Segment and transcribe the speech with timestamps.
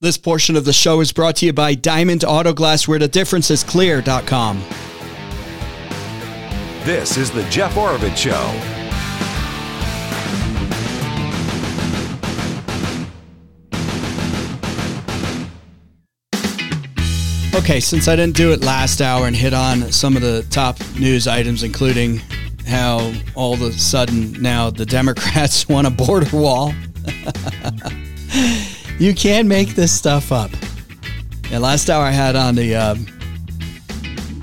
[0.00, 3.08] This portion of the show is brought to you by Diamond Auto Glass, where the
[3.08, 4.62] difference is clear.com.
[6.84, 8.32] This is the Jeff Oravits Show.
[17.58, 20.78] Okay, since I didn't do it last hour and hit on some of the top
[20.96, 22.18] news items, including
[22.68, 26.72] how all of a sudden now the Democrats want a border wall.
[28.98, 30.50] you can make this stuff up.
[31.50, 32.94] And last hour I had on the uh,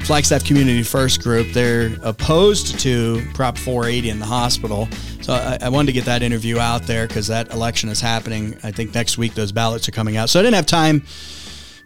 [0.06, 4.88] Flagstaff Community First group, they're opposed to Prop 480 in the hospital.
[5.22, 8.58] So I, I wanted to get that interview out there because that election is happening.
[8.64, 10.30] I think next week those ballots are coming out.
[10.30, 11.04] So I didn't have time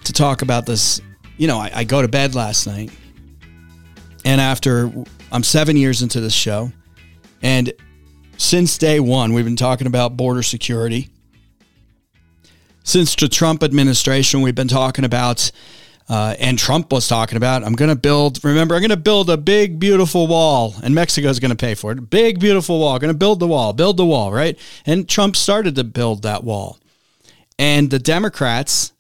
[0.03, 1.01] to talk about this.
[1.37, 2.91] You know, I, I go to bed last night,
[4.25, 4.91] and after
[5.31, 6.71] I'm seven years into this show,
[7.41, 7.71] and
[8.37, 11.09] since day one, we've been talking about border security.
[12.89, 15.51] Since the Trump administration, we've been talking about,
[16.09, 19.29] uh, and Trump was talking about, I'm going to build, remember, I'm going to build
[19.29, 22.09] a big, beautiful wall, and Mexico's going to pay for it.
[22.09, 22.97] Big, beautiful wall.
[22.97, 24.57] Going to build the wall, build the wall, right?
[24.87, 26.79] And Trump started to build that wall.
[27.59, 28.91] And the Democrats,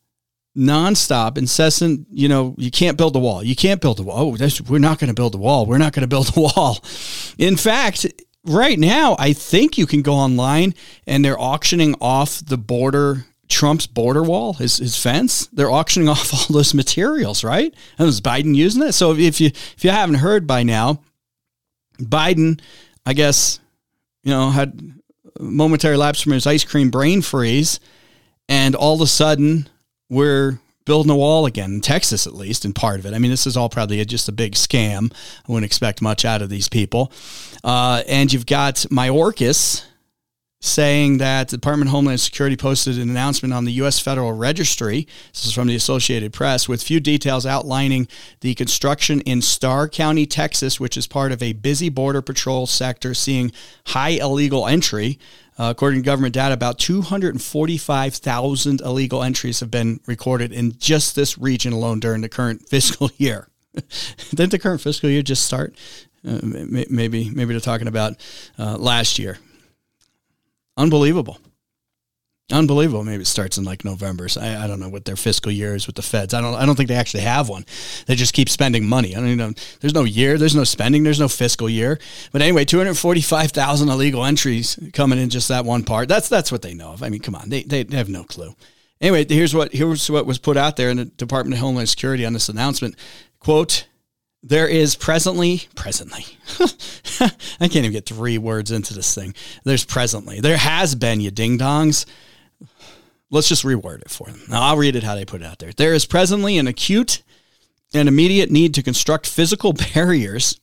[0.55, 3.43] nonstop, incessant, you know, you can't build the wall.
[3.43, 4.19] You can't build the wall.
[4.19, 5.65] Oh, we're not going to build the wall.
[5.65, 6.77] We're not going to build the wall.
[7.39, 8.05] In fact,
[8.45, 10.75] right now, I think you can go online
[11.07, 15.47] and they're auctioning off the border Trump's border wall, his, his fence.
[15.47, 17.73] They're auctioning off all those materials, right?
[17.97, 18.93] And was Biden using it?
[18.93, 21.01] So if you if you haven't heard by now,
[21.99, 22.61] Biden,
[23.05, 23.59] I guess,
[24.23, 24.79] you know, had
[25.39, 27.79] momentary lapse from his ice cream brain freeze,
[28.47, 29.67] and all of a sudden
[30.09, 33.13] we're building a wall again in Texas, at least, in part of it.
[33.13, 35.13] I mean, this is all probably just a big scam.
[35.47, 37.11] I wouldn't expect much out of these people.
[37.63, 39.83] Uh, and you've got Mayorkas
[40.61, 43.99] saying that the Department of Homeland Security posted an announcement on the U.S.
[43.99, 45.07] Federal Registry.
[45.31, 48.07] This is from the Associated Press with few details outlining
[48.41, 53.13] the construction in Starr County, Texas, which is part of a busy Border Patrol sector
[53.13, 53.53] seeing
[53.87, 55.17] high illegal entry.
[55.57, 61.37] Uh, according to government data, about 245,000 illegal entries have been recorded in just this
[61.37, 63.47] region alone during the current fiscal year.
[64.31, 65.73] Didn't the current fiscal year just start?
[66.27, 68.15] Uh, maybe maybe they're talking about
[68.57, 69.37] uh, last year.
[70.79, 71.37] Unbelievable.
[72.51, 73.03] Unbelievable.
[73.03, 74.27] Maybe it starts in like November.
[74.27, 76.33] So I, I, don't know what their fiscal year is with the feds.
[76.33, 76.55] I don't.
[76.55, 77.63] I don't think they actually have one.
[78.07, 79.15] They just keep spending money.
[79.15, 79.53] I don't know.
[79.81, 80.37] There's no year.
[80.37, 81.03] There's no spending.
[81.03, 81.99] There's no fiscal year.
[82.31, 86.07] But anyway, 245,000 illegal entries coming in just that one part.
[86.07, 87.03] That's that's what they know of.
[87.03, 87.49] I mean, come on.
[87.49, 88.55] They they have no clue.
[88.99, 92.25] Anyway, here's what here's what was put out there in the Department of Homeland Security
[92.25, 92.95] on this announcement.
[93.39, 93.85] Quote.
[94.41, 96.25] There is presently, presently,
[97.19, 99.35] I can't even get three words into this thing.
[99.65, 102.05] There's presently, there has been, you ding dongs,
[103.31, 104.41] Let's just reword it for them.
[104.49, 105.71] Now, I'll read it how they put it out there.
[105.71, 107.21] There is presently an acute
[107.93, 110.59] and immediate need to construct physical barriers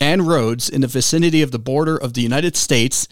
[0.00, 3.06] and roads in the vicinity of the border of the United States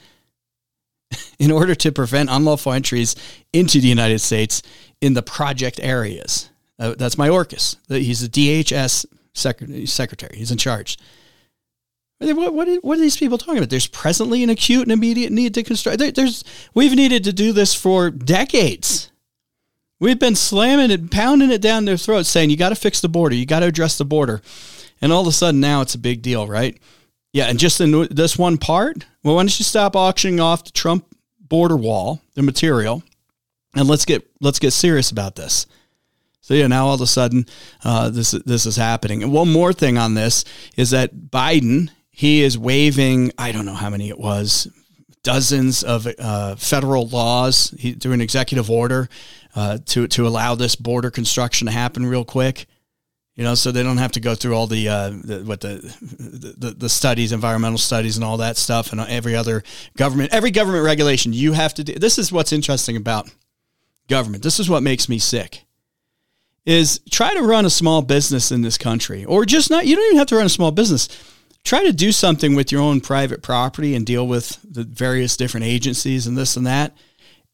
[1.39, 3.15] in order to prevent unlawful entries
[3.53, 4.61] into the United States
[5.01, 6.51] in the project areas.
[6.79, 7.77] Uh, that's Mayorkas.
[7.89, 10.37] He's a DHS secretary.
[10.37, 10.99] He's in charge.
[12.19, 13.71] What, what, what are these people talking about?
[13.71, 15.99] There's presently an acute and immediate need to construct.
[15.99, 19.11] There, there's we've needed to do this for decades.
[19.99, 23.09] We've been slamming it, pounding it down their throats, saying you got to fix the
[23.09, 24.43] border, you got to address the border,
[25.01, 26.79] and all of a sudden now it's a big deal, right?
[27.33, 30.73] Yeah, and just in this one part, well, why don't you stop auctioning off the
[30.73, 31.07] Trump
[31.39, 33.03] border wall, the material,
[33.75, 35.67] and let's get let's get serious about this.
[36.51, 37.47] So yeah, now all of a sudden,
[37.85, 39.23] uh, this this is happening.
[39.23, 40.45] And one more thing on this
[40.77, 44.67] is that Biden he is waiving, I don't know how many it was,
[45.23, 49.09] dozens of uh, federal laws he, through an executive order
[49.55, 52.67] uh, to, to allow this border construction to happen real quick.
[53.37, 55.77] You know, so they don't have to go through all the, uh, the what the,
[56.59, 59.63] the the studies, environmental studies, and all that stuff, and every other
[59.97, 61.95] government, every government regulation you have to do.
[61.95, 63.31] This is what's interesting about
[64.09, 64.43] government.
[64.43, 65.65] This is what makes me sick
[66.67, 70.05] is try to run a small business in this country or just not you don't
[70.07, 71.09] even have to run a small business
[71.65, 75.67] try to do something with your own private property and deal with the various different
[75.67, 76.97] agencies and this and that.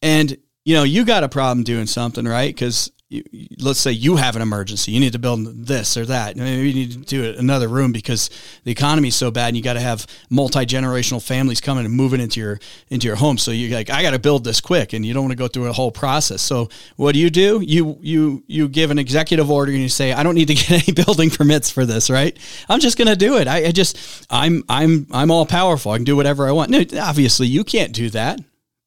[0.02, 2.52] And you know, you got a problem doing something, right?
[2.52, 3.22] Because you,
[3.60, 6.36] let's say you have an emergency, you need to build this or that.
[6.36, 8.30] Maybe you need to do another room because
[8.64, 11.94] the economy is so bad, and you got to have multi generational families coming and
[11.94, 12.58] moving into your
[12.88, 13.38] into your home.
[13.38, 15.46] So you're like, I got to build this quick, and you don't want to go
[15.46, 16.42] through a whole process.
[16.42, 17.60] So what do you do?
[17.60, 20.88] You you you give an executive order and you say, I don't need to get
[20.88, 22.36] any building permits for this, right?
[22.68, 23.46] I'm just going to do it.
[23.46, 25.92] I, I just I'm I'm I'm all powerful.
[25.92, 26.70] I can do whatever I want.
[26.70, 28.40] No, obviously you can't do that.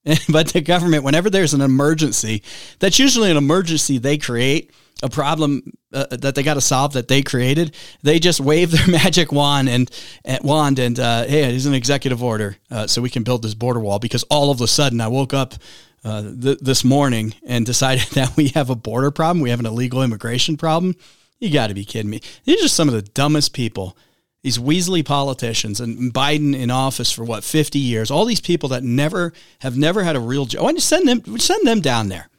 [0.30, 2.44] but the government, whenever there's an emergency,
[2.80, 5.62] that's usually an emergency they create, a problem
[5.94, 7.76] uh, that they got to solve that they created.
[8.04, 9.90] They just wave their magic wand and,
[10.26, 13.54] and wand and uh, hey, it's an executive order, uh, so we can build this
[13.56, 14.00] border wall.
[14.00, 15.56] Because all of a sudden, I woke up
[16.04, 19.66] uh, th- this morning and decided that we have a border problem, we have an
[19.66, 20.96] illegal immigration problem.
[21.40, 22.22] You got to be kidding me!
[22.44, 23.98] These are some of the dumbest people
[24.42, 28.84] these Weasley politicians and Biden in office for what 50 years, all these people that
[28.84, 30.62] never have never had a real job.
[30.62, 32.30] Why don't you send them send them down there?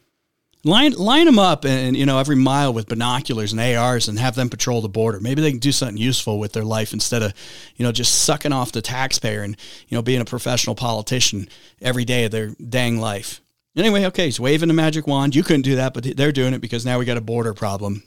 [0.63, 4.35] Line line them up and you know every mile with binoculars and ARs and have
[4.35, 5.19] them patrol the border.
[5.19, 7.33] Maybe they can do something useful with their life instead of
[7.75, 9.55] you know just sucking off the taxpayer and
[9.87, 11.49] you know being a professional politician
[11.81, 13.41] every day of their dang life.
[13.75, 15.33] Anyway, okay, he's waving the magic wand.
[15.33, 18.03] You couldn't do that, but they're doing it because now we got a border problem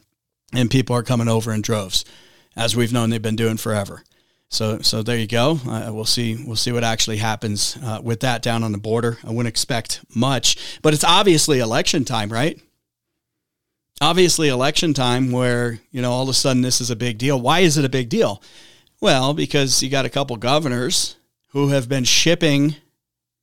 [0.53, 2.05] and people are coming over in droves
[2.57, 4.03] as we've known they've been doing forever.
[4.49, 5.59] So, so there you go.
[5.67, 6.43] Uh, we'll see.
[6.45, 9.19] We'll see what actually happens uh, with that down on the border.
[9.25, 12.61] I wouldn't expect much, but it's obviously election time, right?
[14.01, 17.41] Obviously, election time where you know all of a sudden this is a big deal.
[17.41, 18.43] Why is it a big deal?
[19.01, 21.17] Well, because you got a couple governors
[21.49, 22.77] who have been shipping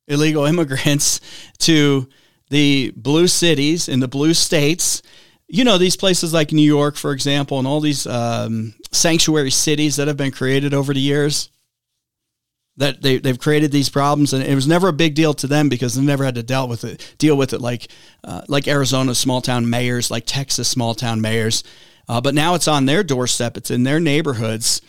[0.08, 1.20] illegal immigrants
[1.58, 2.08] to
[2.48, 5.02] the blue cities in the blue states
[5.52, 9.96] you know these places like New York, for example, and all these um, sanctuary cities
[9.96, 11.50] that have been created over the years.
[12.78, 15.68] That they they've created these problems, and it was never a big deal to them
[15.68, 17.14] because they never had to deal with it.
[17.18, 17.88] Deal with it like
[18.24, 21.64] uh, like Arizona small town mayors, like Texas small town mayors.
[22.08, 23.58] Uh, but now it's on their doorstep.
[23.58, 24.80] It's in their neighborhoods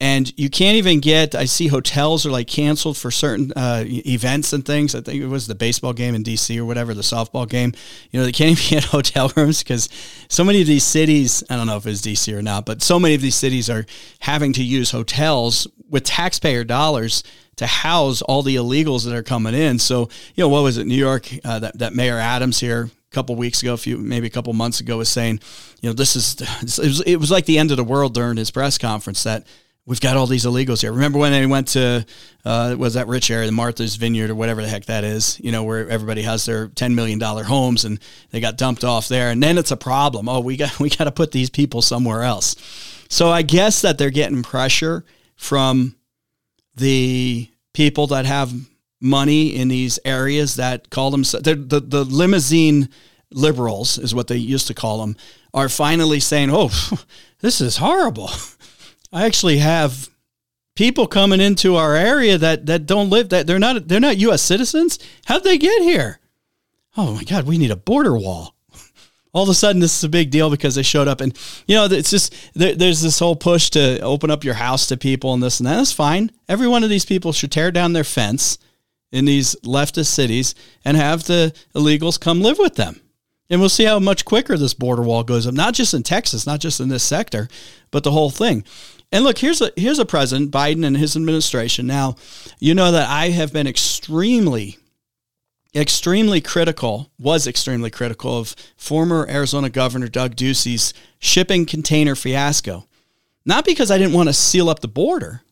[0.00, 4.52] and you can't even get i see hotels are like canceled for certain uh, events
[4.52, 4.94] and things.
[4.94, 7.72] I think it was the baseball game in dc or whatever the softball game.
[8.10, 9.88] You know they can't even get hotel rooms because
[10.28, 12.98] so many of these cities i don't know if it's dc or not but so
[12.98, 13.86] many of these cities are
[14.20, 17.22] having to use hotels with taxpayer dollars
[17.56, 19.78] to house all the illegals that are coming in.
[19.78, 23.14] So you know what was it new york uh, that, that mayor adams here a
[23.14, 25.40] couple weeks ago, a few maybe a couple months ago, was saying,
[25.80, 28.36] you know, this is it was, it was like the end of the world during
[28.36, 29.46] his press conference that
[29.86, 30.92] we've got all these illegals here.
[30.92, 32.04] Remember when they went to
[32.44, 35.38] uh, was that rich area, the Martha's Vineyard or whatever the heck that is?
[35.40, 37.98] You know, where everybody has their ten million dollar homes and
[38.30, 40.28] they got dumped off there, and then it's a problem.
[40.28, 42.56] Oh, we got we got to put these people somewhere else.
[43.08, 45.04] So I guess that they're getting pressure
[45.36, 45.96] from
[46.76, 48.52] the people that have
[49.00, 52.88] money in these areas that call themselves the the limousine
[53.30, 55.16] liberals is what they used to call them
[55.52, 56.70] are finally saying, "Oh,
[57.40, 58.30] this is horrible."
[59.14, 60.10] I actually have
[60.74, 64.42] people coming into our area that that don't live that they're not they're not U.S.
[64.42, 64.98] citizens.
[65.26, 66.18] How'd they get here?
[66.96, 68.56] Oh my God, we need a border wall.
[69.32, 71.76] All of a sudden, this is a big deal because they showed up, and you
[71.76, 75.32] know it's just there, there's this whole push to open up your house to people
[75.32, 75.76] and this and that.
[75.76, 76.32] That's fine.
[76.48, 78.58] Every one of these people should tear down their fence
[79.12, 83.00] in these leftist cities and have the illegals come live with them.
[83.50, 86.46] And we'll see how much quicker this border wall goes up, not just in Texas,
[86.46, 87.48] not just in this sector,
[87.90, 88.64] but the whole thing.
[89.14, 91.86] And look, here's a here's a president, Biden and his administration.
[91.86, 92.16] Now,
[92.58, 94.76] you know that I have been extremely
[95.72, 102.88] extremely critical, was extremely critical of former Arizona Governor Doug Ducey's shipping container fiasco.
[103.46, 105.42] Not because I didn't want to seal up the border,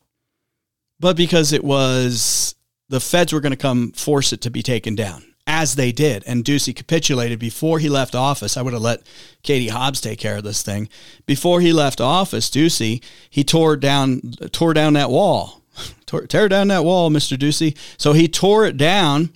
[0.99, 2.57] but because it was
[2.89, 5.32] the feds were going to come force it to be taken down
[5.63, 6.25] as they did.
[6.27, 8.57] And Ducey capitulated before he left office.
[8.57, 9.03] I would have let
[9.43, 10.89] Katie Hobbs take care of this thing.
[11.25, 14.21] Before he left office, Ducey, he tore down
[14.51, 15.63] tore down that wall.
[16.07, 17.39] tore, tear down that wall, Mr.
[17.39, 17.77] Ducey.
[17.97, 19.31] So he tore it down.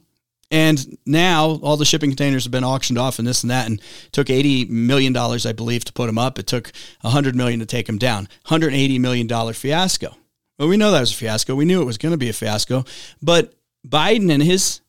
[0.49, 3.81] And now all the shipping containers have been auctioned off and this and that, and
[4.13, 6.39] took eighty million dollars, I believe, to put them up.
[6.39, 6.73] It took
[7.03, 8.29] hundred million to take them down.
[8.45, 10.15] Hundred eighty million dollar fiasco.
[10.59, 11.55] Well, we know that was a fiasco.
[11.55, 12.85] We knew it was going to be a fiasco.
[13.21, 13.55] But
[13.87, 14.81] Biden and his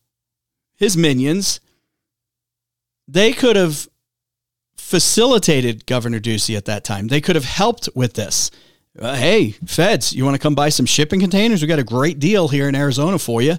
[0.78, 1.60] his minions,
[3.08, 3.88] they could have
[4.78, 7.08] facilitated Governor Ducey at that time.
[7.08, 8.52] They could have helped with this.
[8.98, 11.62] Uh, hey, feds, you want to come buy some shipping containers?
[11.62, 13.58] We got a great deal here in Arizona for you.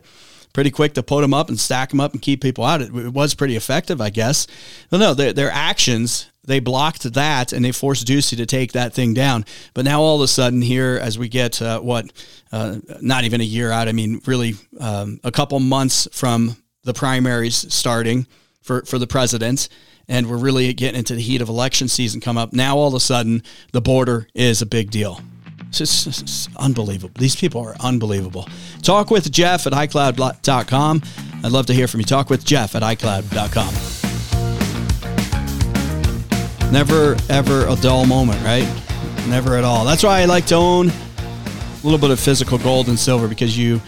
[0.53, 2.81] Pretty quick to put them up and stack them up and keep people out.
[2.81, 4.47] It, it was pretty effective, I guess.
[4.91, 8.95] Well, no, their, their actions they blocked that and they forced Ducey to take that
[8.95, 9.45] thing down.
[9.75, 12.11] But now all of a sudden, here as we get uh, what,
[12.51, 16.57] uh, not even a year out, I mean, really um, a couple months from
[16.89, 18.27] the primaries starting
[18.63, 19.69] for, for the president
[20.09, 22.55] and we're really getting into the heat of election season come up.
[22.55, 23.43] Now all of a sudden
[23.73, 25.21] the border is a big deal.
[25.69, 27.13] It's, just, it's unbelievable.
[27.19, 28.49] These people are unbelievable.
[28.81, 31.03] Talk with Jeff at iCloud.com.
[31.45, 32.07] I'd love to hear from you.
[32.07, 33.75] Talk with Jeff at iCloud.com.
[36.73, 38.67] Never, ever a dull moment, right?
[39.29, 39.85] Never at all.
[39.85, 43.59] That's why I like to own a little bit of physical gold and silver because
[43.59, 43.81] you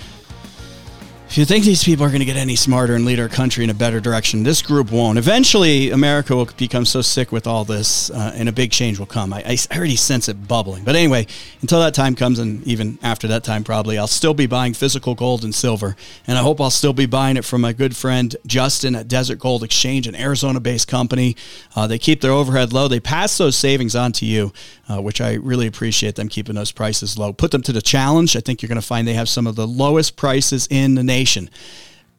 [1.30, 3.62] if you think these people are going to get any smarter and lead our country
[3.62, 5.16] in a better direction, this group won't.
[5.16, 9.06] Eventually, America will become so sick with all this, uh, and a big change will
[9.06, 9.32] come.
[9.32, 10.82] I, I, already sense it bubbling.
[10.82, 11.28] But anyway,
[11.60, 15.14] until that time comes, and even after that time, probably, I'll still be buying physical
[15.14, 15.94] gold and silver.
[16.26, 19.38] And I hope I'll still be buying it from my good friend Justin at Desert
[19.38, 21.36] Gold Exchange, an Arizona based company.
[21.76, 24.52] Uh, they keep their overhead low, they pass those savings on to you,
[24.88, 27.32] uh, which I really appreciate them keeping those prices low.
[27.32, 28.34] Put them to the challenge.
[28.34, 31.04] I think you're going to find they have some of the lowest prices in the
[31.04, 31.19] nation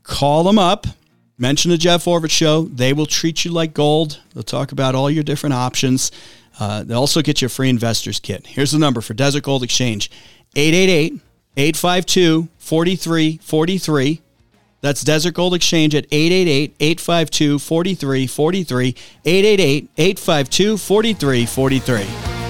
[0.03, 0.87] Call them up.
[1.37, 2.63] Mention the Jeff Oravits Show.
[2.63, 4.19] They will treat you like gold.
[4.33, 6.11] They'll talk about all your different options.
[6.59, 8.45] Uh, they'll also get you a free investor's kit.
[8.45, 10.11] Here's the number for Desert Gold Exchange
[10.55, 11.19] 888
[11.57, 14.21] 852 4343.
[14.81, 18.95] That's Desert Gold Exchange at 888 852 4343.
[19.25, 22.40] 888 852 4343.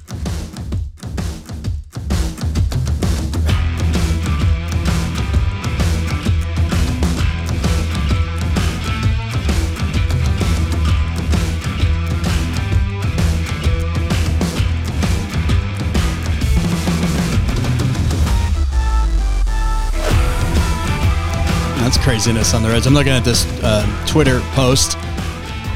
[22.02, 22.88] craziness on the roads.
[22.88, 24.98] I'm looking at this uh, Twitter post.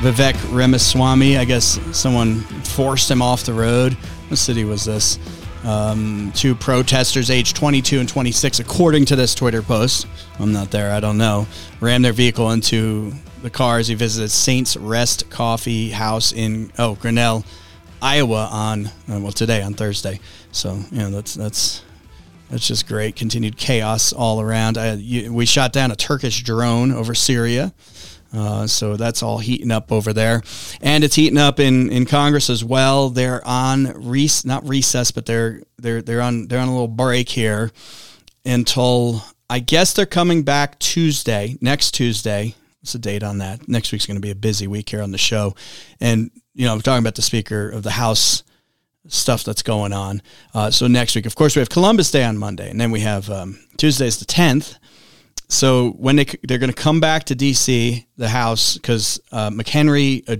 [0.01, 3.93] Vivek Ramaswamy, I guess someone forced him off the road.
[3.93, 5.19] What city was this?
[5.63, 10.07] Um, two protesters aged 22 and 26, according to this Twitter post.
[10.39, 11.45] I'm not there, I don't know.
[11.79, 13.13] Rammed their vehicle into
[13.43, 17.45] the car as he visited Saints Rest Coffee House in, oh, Grinnell,
[18.01, 20.19] Iowa on, uh, well, today, on Thursday.
[20.51, 21.83] So, you know, that's, that's,
[22.55, 23.17] that's just great.
[23.17, 24.77] Continued chaos all around.
[24.77, 27.73] I, you, we shot down a Turkish drone over Syria.
[28.33, 30.41] Uh, so that's all heating up over there,
[30.79, 33.09] and it's heating up in, in Congress as well.
[33.09, 37.27] They're on rec- not recess, but they're they're they're on they're on a little break
[37.27, 37.71] here
[38.45, 42.55] until I guess they're coming back Tuesday, next Tuesday.
[42.79, 43.67] What's the date on that?
[43.67, 45.55] Next week's going to be a busy week here on the show,
[45.99, 48.43] and you know I'm talking about the Speaker of the House
[49.07, 50.21] stuff that's going on.
[50.53, 53.01] Uh, so next week, of course, we have Columbus Day on Monday, and then we
[53.01, 54.77] have um, Tuesday's the tenth.
[55.47, 58.07] So when they they're going to come back to D.C.
[58.17, 60.37] the House because uh, McHenry uh,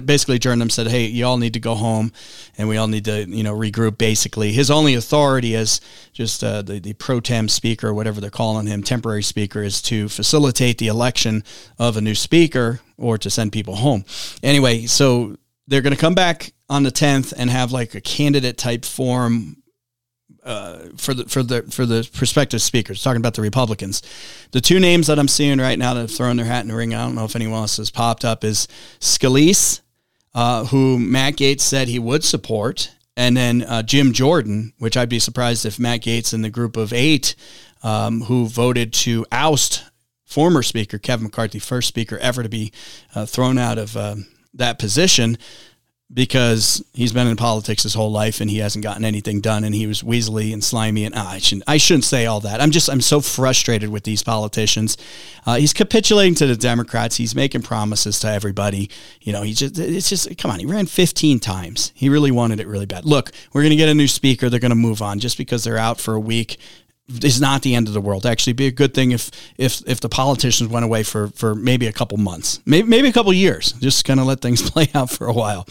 [0.00, 2.12] basically adjourned them said, "Hey, you all need to go home,
[2.56, 5.80] and we all need to you know regroup." Basically, his only authority as
[6.12, 9.82] just uh, the the pro tem speaker, or whatever they're calling him, temporary speaker, is
[9.82, 11.42] to facilitate the election
[11.78, 14.04] of a new speaker or to send people home.
[14.42, 18.58] Anyway, so they're going to come back on the 10th and have like a candidate
[18.58, 19.62] type forum
[20.44, 24.02] uh, for the for the for the prospective speakers, talking about the Republicans.
[24.50, 26.74] The two names that I'm seeing right now that have thrown their hat in the
[26.74, 28.66] ring, I don't know if anyone else has popped up, is
[28.98, 29.82] Scalise,
[30.34, 35.08] uh, who Matt Gaetz said he would support, and then uh, Jim Jordan, which I'd
[35.08, 37.36] be surprised if Matt Gaetz and the group of eight
[37.82, 39.84] um, who voted to oust
[40.24, 42.72] former Speaker Kevin McCarthy, first Speaker ever to be
[43.14, 45.38] uh, thrown out of um, that position
[46.14, 49.74] because he's been in politics his whole life and he hasn't gotten anything done and
[49.74, 52.60] he was weaselly and slimy and ah, I shouldn't I shouldn't say all that.
[52.60, 54.98] I'm just I'm so frustrated with these politicians.
[55.46, 57.16] Uh, he's capitulating to the Democrats.
[57.16, 58.90] He's making promises to everybody.
[59.22, 60.60] You know, he just it's just come on.
[60.60, 61.92] He ran 15 times.
[61.94, 63.06] He really wanted it really bad.
[63.06, 64.50] Look, we're going to get a new speaker.
[64.50, 66.58] They're going to move on just because they're out for a week
[67.22, 68.26] is not the end of the world.
[68.26, 71.86] Actually, be a good thing if if if the politicians went away for for maybe
[71.86, 73.72] a couple months, maybe maybe a couple years.
[73.72, 75.66] Just kind of let things play out for a while.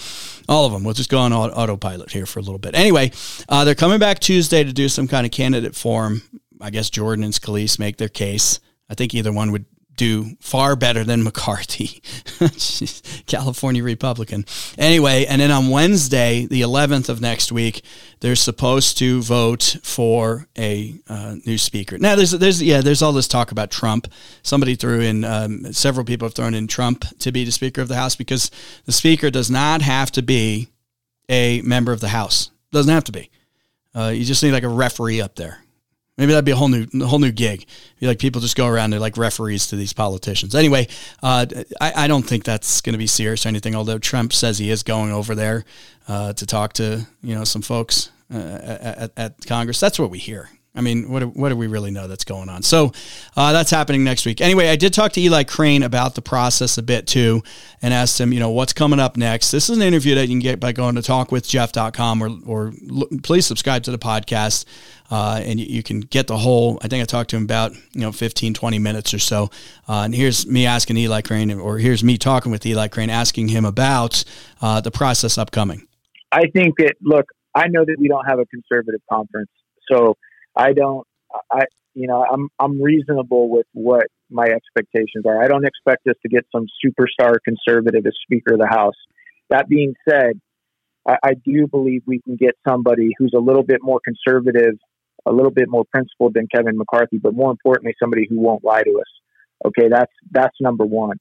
[0.48, 0.84] All of them.
[0.84, 2.76] We'll just go on autopilot here for a little bit.
[2.76, 3.12] Anyway,
[3.48, 6.24] uh, they're coming back Tuesday to do some kind of candidate forum.
[6.60, 8.60] I guess Jordan and Scalise make their case.
[8.90, 12.02] I think either one would do far better than McCarthy,
[13.28, 14.46] California Republican.
[14.78, 17.84] Anyway, and then on Wednesday, the 11th of next week,
[18.20, 21.98] they're supposed to vote for a uh, new speaker.
[21.98, 24.08] Now, there's there's yeah, there's all this talk about Trump.
[24.44, 27.88] Somebody threw in um, several people have thrown in Trump to be the Speaker of
[27.88, 28.50] the House because
[28.86, 30.70] the Speaker does not have to be
[31.30, 32.52] a member of the House.
[32.72, 33.30] Doesn't have to be.
[33.94, 35.60] Uh, you just need like a referee up there.
[36.22, 37.66] Maybe that'd be a whole new, whole new gig.
[38.00, 40.54] Be like people just go around, they're like referees to these politicians.
[40.54, 40.88] Anyway,
[41.24, 41.48] uh,
[41.82, 43.74] I, I, don't think that's going to be serious or anything.
[43.74, 45.66] Although Trump says he is going over there
[46.08, 49.80] uh, to talk to you know some folks uh, at, at Congress.
[49.80, 50.52] That's what we hear.
[50.74, 52.64] I mean, what do, what do we really know that's going on?
[52.64, 52.94] So
[53.36, 54.40] uh, that's happening next week.
[54.40, 57.44] Anyway, I did talk to Eli Crane about the process a bit too
[57.82, 59.52] and asked him, you know, what's coming up next.
[59.52, 62.74] This is an interview that you can get by going to talkwithjeff.com or, or
[63.22, 64.64] please subscribe to the podcast.
[65.10, 67.74] Uh, and you, you, can get the whole, I think I talked to him about,
[67.74, 69.50] you know, 15, 20 minutes or so.
[69.90, 73.50] Uh, and here's me asking Eli Crane, or here's me talking with Eli Crane, asking
[73.50, 74.24] him about
[74.62, 75.86] uh, the process upcoming.
[76.32, 79.50] I think that, look, I know that we don't have a conservative conference.
[79.92, 80.16] So,
[80.56, 81.06] I don't.
[81.52, 85.42] I you know I'm I'm reasonable with what my expectations are.
[85.42, 88.96] I don't expect us to get some superstar conservative as Speaker of the House.
[89.50, 90.40] That being said,
[91.08, 94.76] I, I do believe we can get somebody who's a little bit more conservative,
[95.26, 98.84] a little bit more principled than Kevin McCarthy, but more importantly, somebody who won't lie
[98.84, 99.68] to us.
[99.68, 101.18] Okay, that's that's number one.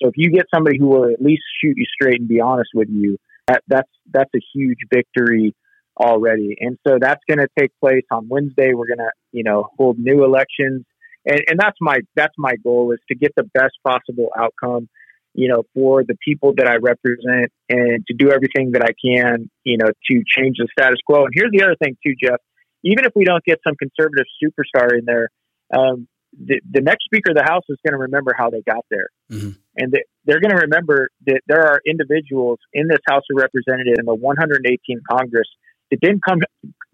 [0.00, 2.70] So if you get somebody who will at least shoot you straight and be honest
[2.74, 3.18] with you,
[3.48, 5.54] that, that's that's a huge victory
[6.00, 6.56] already.
[6.58, 8.72] And so that's going to take place on Wednesday.
[8.74, 10.84] We're going to, you know, hold new elections.
[11.26, 14.88] And, and that's my, that's my goal is to get the best possible outcome,
[15.34, 19.50] you know, for the people that I represent and to do everything that I can,
[19.64, 21.24] you know, to change the status quo.
[21.24, 22.40] And here's the other thing too, Jeff,
[22.82, 25.28] even if we don't get some conservative superstar in there,
[25.72, 28.84] um, the, the next speaker of the house is going to remember how they got
[28.90, 29.08] there.
[29.30, 29.50] Mm-hmm.
[29.76, 33.98] And they, they're going to remember that there are individuals in this House of Representatives
[33.98, 35.48] in the 118th Congress
[35.90, 36.40] it didn't come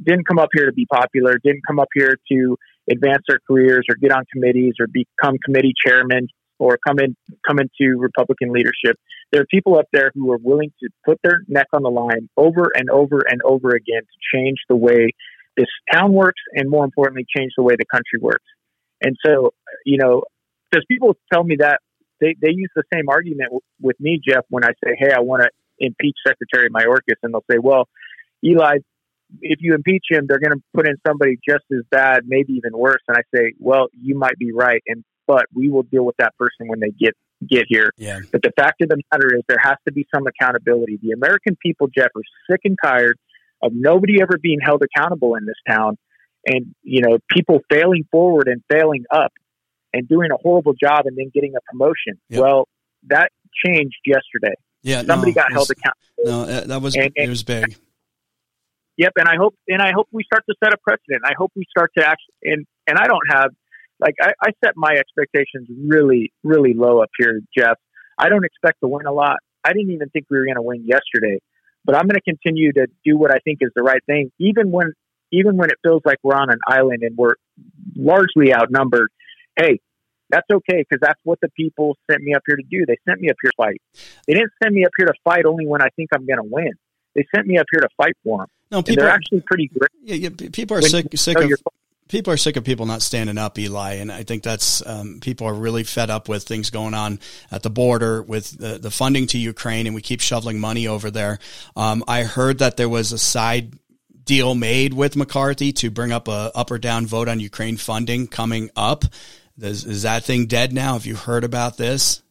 [0.02, 1.38] didn't come up here to be popular.
[1.42, 2.56] Didn't come up here to
[2.90, 6.28] advance their careers or get on committees or become committee chairman
[6.58, 8.98] or come in come into Republican leadership.
[9.32, 12.28] There are people up there who are willing to put their neck on the line
[12.36, 15.12] over and over and over again to change the way
[15.56, 18.44] this town works and more importantly change the way the country works.
[19.02, 19.52] And so,
[19.84, 20.22] you know,
[20.70, 21.80] because people tell me that
[22.20, 25.20] they, they use the same argument w- with me, Jeff, when I say, hey, I
[25.20, 27.16] want to impeach Secretary Mayorkas.
[27.22, 27.88] And they'll say, well,
[28.44, 28.78] Eli,
[29.40, 32.76] if you impeach him, they're going to put in somebody just as bad, maybe even
[32.76, 33.02] worse.
[33.08, 36.36] And I say, well, you might be right, and but we will deal with that
[36.38, 37.14] person when they get
[37.46, 37.90] get here.
[37.96, 38.20] Yeah.
[38.32, 40.98] But the fact of the matter is, there has to be some accountability.
[41.02, 43.18] The American people, Jeff, are sick and tired
[43.62, 45.98] of nobody ever being held accountable in this town,
[46.46, 49.32] and you know, people failing forward and failing up,
[49.92, 52.20] and doing a horrible job and then getting a promotion.
[52.28, 52.40] Yep.
[52.40, 52.68] Well,
[53.08, 53.30] that
[53.64, 54.54] changed yesterday.
[54.82, 56.46] Yeah, somebody no, got held accountable.
[56.46, 57.76] No, that was and, and, it was big.
[58.98, 61.22] Yep, and I hope and I hope we start to set a precedent.
[61.24, 63.50] I hope we start to actually and and I don't have
[64.00, 67.76] like I, I set my expectations really really low up here, Jeff.
[68.18, 69.36] I don't expect to win a lot.
[69.64, 71.40] I didn't even think we were going to win yesterday,
[71.84, 74.70] but I'm going to continue to do what I think is the right thing, even
[74.70, 74.92] when
[75.32, 77.34] even when it feels like we're on an island and we're
[77.96, 79.10] largely outnumbered.
[79.58, 79.80] Hey,
[80.30, 82.86] that's okay because that's what the people sent me up here to do.
[82.86, 83.82] They sent me up here to fight.
[84.26, 86.48] They didn't send me up here to fight only when I think I'm going to
[86.48, 86.72] win.
[87.16, 88.46] They sent me up here to fight for them.
[88.70, 89.90] No, people are actually pretty great.
[90.02, 91.50] Yeah, yeah people are sick sick of
[92.08, 95.46] people are sick of people not standing up, Eli, and I think that's um, people
[95.46, 97.18] are really fed up with things going on
[97.50, 101.10] at the border with the, the funding to Ukraine, and we keep shoveling money over
[101.10, 101.38] there.
[101.74, 103.78] Um, I heard that there was a side
[104.22, 108.26] deal made with McCarthy to bring up a up or down vote on Ukraine funding
[108.26, 109.04] coming up.
[109.58, 110.92] Is, is that thing dead now?
[110.92, 112.22] Have you heard about this?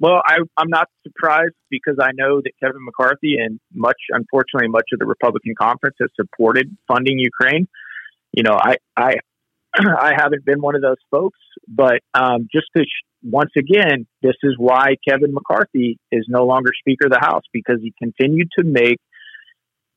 [0.00, 4.86] Well, I, I'm not surprised because I know that Kevin McCarthy and much, unfortunately, much
[4.92, 7.66] of the Republican conference has supported funding Ukraine.
[8.32, 9.14] You know, I, I,
[9.74, 14.36] I haven't been one of those folks, but um, just to sh- once again, this
[14.44, 18.64] is why Kevin McCarthy is no longer Speaker of the House because he continued to
[18.64, 18.98] make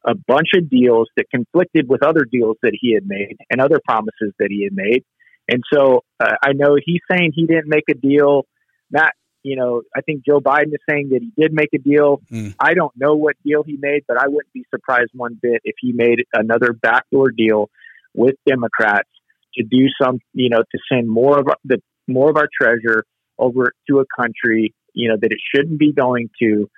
[0.03, 3.79] a bunch of deals that conflicted with other deals that he had made and other
[3.87, 5.03] promises that he had made.
[5.47, 8.45] And so uh, I know he's saying he didn't make a deal.
[8.89, 12.21] Matt, you know, I think Joe Biden is saying that he did make a deal.
[12.31, 12.55] Mm.
[12.59, 15.75] I don't know what deal he made, but I wouldn't be surprised one bit if
[15.79, 17.69] he made another backdoor deal
[18.13, 19.09] with Democrats
[19.55, 23.03] to do some, you know, to send more of our, the more of our treasure
[23.37, 26.69] over to a country, you know, that it shouldn't be going to,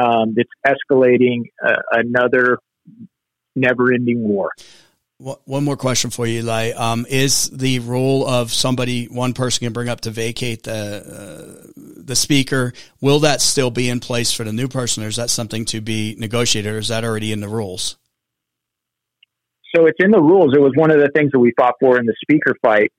[0.00, 2.58] um, that's escalating uh, another
[3.54, 4.50] never-ending war.
[5.18, 6.72] One more question for you, Eli.
[6.72, 11.81] Um, is the rule of somebody, one person can bring up to vacate the uh,
[12.06, 12.72] the speaker?
[13.00, 15.80] Will that still be in place for the new person, or is that something to
[15.80, 17.96] be negotiated, or is that already in the rules?
[19.74, 20.54] So it's in the rules.
[20.54, 22.92] It was one of the things that we fought for in the speaker fight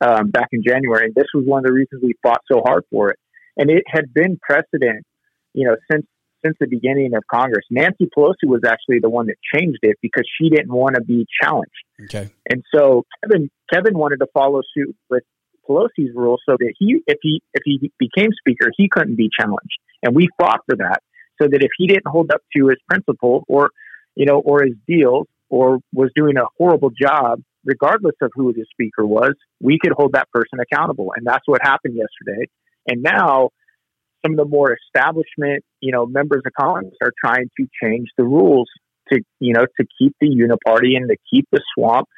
[0.00, 2.84] um, back in January, and this was one of the reasons we fought so hard
[2.90, 3.18] for it.
[3.56, 5.04] And it had been precedent,
[5.54, 6.06] you know, since
[6.44, 7.64] since the beginning of Congress.
[7.70, 11.26] Nancy Pelosi was actually the one that changed it because she didn't want to be
[11.42, 11.72] challenged.
[12.04, 12.30] Okay.
[12.48, 15.24] And so Kevin Kevin wanted to follow suit with
[15.68, 19.78] Pelosi's rule so that he if he if he became speaker, he couldn't be challenged.
[20.02, 21.02] And we fought for that
[21.40, 23.70] so that if he didn't hold up to his principle or
[24.14, 28.64] you know or his deals or was doing a horrible job regardless of who the
[28.70, 31.12] speaker was, we could hold that person accountable.
[31.16, 32.48] And that's what happened yesterday.
[32.88, 33.50] And now
[34.24, 38.24] some of the more establishment, you know, members of Congress are trying to change the
[38.24, 38.68] rules
[39.12, 42.08] to, you know, to keep the uniparty and to keep the swamp,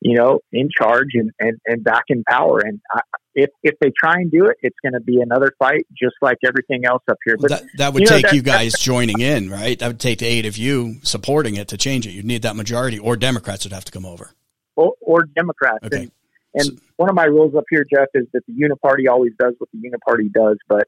[0.00, 2.60] you know, in charge and, and, and back in power.
[2.60, 3.00] And I,
[3.34, 6.38] if, if they try and do it, it's going to be another fight, just like
[6.44, 7.36] everything else up here.
[7.38, 9.78] But that, that would you take know, that, you guys joining in, right?
[9.78, 12.10] That would take the eight of you supporting it to change it.
[12.10, 14.32] You'd need that majority, or Democrats would have to come over.
[14.76, 15.84] Or, or Democrats.
[15.84, 16.02] Okay.
[16.02, 16.12] And,
[16.54, 19.54] and so, one of my rules up here, Jeff, is that the uniparty always does
[19.58, 20.86] what the uniparty does, but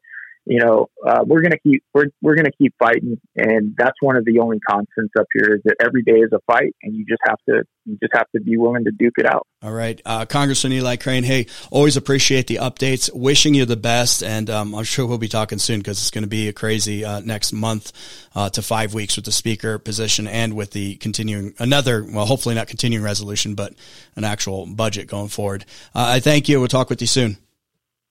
[0.50, 4.16] you know, uh, we're going to keep we're we're to keep fighting, and that's one
[4.16, 7.06] of the only constants up here is that every day is a fight, and you
[7.06, 9.46] just have to you just have to be willing to duke it out.
[9.62, 11.22] All right, uh, Congressman Eli Crane.
[11.22, 13.14] Hey, always appreciate the updates.
[13.14, 16.24] Wishing you the best, and um, I'm sure we'll be talking soon because it's going
[16.24, 17.92] to be a crazy uh, next month
[18.34, 22.56] uh, to five weeks with the speaker position and with the continuing another well, hopefully
[22.56, 23.72] not continuing resolution, but
[24.16, 25.64] an actual budget going forward.
[25.94, 26.58] Uh, I thank you.
[26.58, 27.36] We'll talk with you soon.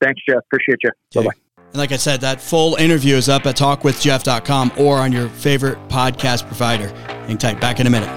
[0.00, 0.38] Thanks, Jeff.
[0.38, 0.90] Appreciate you.
[1.14, 1.26] Okay.
[1.26, 1.40] Bye bye.
[1.72, 5.78] And like I said, that full interview is up at talkwithjeff.com or on your favorite
[5.88, 6.88] podcast provider.
[7.26, 7.60] Hang tight.
[7.60, 8.08] Back in a minute.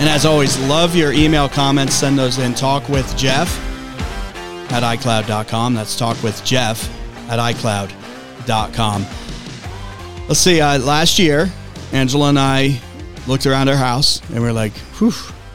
[0.00, 1.94] And as always, love your email comments.
[1.94, 2.54] Send those in.
[2.54, 3.52] Talk with Jeff
[4.72, 5.74] at iCloud.com.
[5.74, 6.88] That's talk with Jeff
[7.28, 9.06] at iCloud.com.
[10.28, 10.60] Let's see.
[10.60, 11.50] Uh, last year,
[11.92, 12.80] Angela and I
[13.26, 15.12] looked around our house and we are like, whew,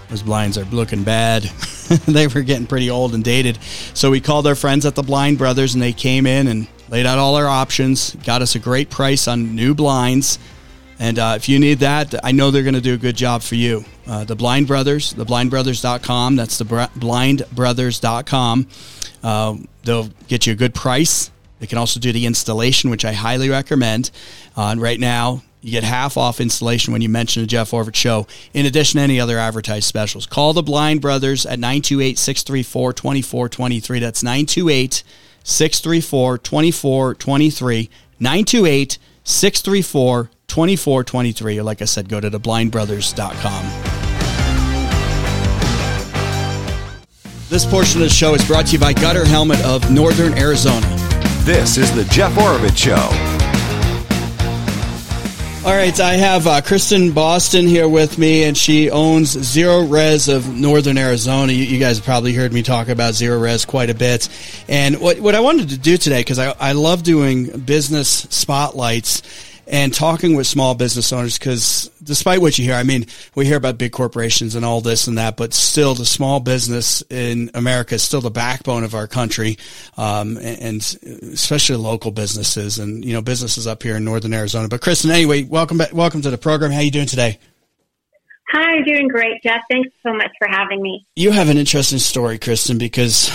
[0.09, 1.49] those blinds are looking bad.
[2.07, 3.57] they were getting pretty old and dated.
[3.93, 7.05] So we called our friends at the Blind Brothers and they came in and laid
[7.05, 10.39] out all our options, got us a great price on new blinds.
[10.99, 13.41] And uh, if you need that, I know they're going to do a good job
[13.41, 13.83] for you.
[14.05, 16.35] Uh, the Blind Brothers, theblindbrothers.com.
[16.35, 18.67] That's the blindbrothers.com.
[19.23, 21.31] Uh, they'll get you a good price.
[21.59, 24.11] They can also do the installation, which I highly recommend.
[24.55, 27.95] Uh, and right now, you get half off installation when you mention the Jeff Oravits
[27.95, 30.25] Show, in addition to any other advertised specials.
[30.25, 33.99] Call the Blind Brothers at 928 634 2423.
[33.99, 35.03] That's 928
[35.43, 37.89] 634 2423.
[38.19, 41.59] 928 634 2423.
[41.59, 43.93] Or like I said, go to theblindbrothers.com.
[47.49, 50.87] This portion of the show is brought to you by Gutter Helmet of Northern Arizona.
[51.41, 53.42] This is the Jeff Oravits Show.
[55.65, 60.53] All right, I have uh, Kristin Boston here with me, and she owns Zerorez of
[60.53, 61.53] Northern Arizona.
[61.53, 64.27] You, you, guys have probably heard me talk about Zerorez quite a bit.
[64.67, 69.21] And what, what I wanted to do today, because I, I love doing business spotlights,
[69.67, 73.57] and talking with small business owners because despite what you hear, I mean, we hear
[73.57, 77.95] about big corporations and all this and that, but still the small business in America
[77.95, 79.57] is still the backbone of our country.
[79.97, 84.67] Um, and especially local businesses and, you know, businesses up here in Northern Arizona.
[84.67, 85.93] But Kristin, anyway, welcome back.
[85.93, 86.71] Welcome to the program.
[86.71, 87.39] How are you doing today?
[88.51, 89.61] Hi, I'm doing great, Jeff.
[89.69, 91.07] Thanks so much for having me.
[91.15, 93.29] You have an interesting story, Kristin, because